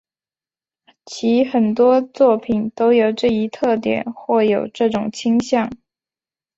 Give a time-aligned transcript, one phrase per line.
[1.05, 5.69] 其很多作品都有这一特点或有这种倾向。